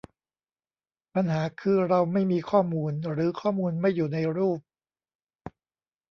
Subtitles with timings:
[1.15, 4.59] ปัญหาคือเราไม่มีข้อมูล หรือข้อมูลไม่อยู่ในรูป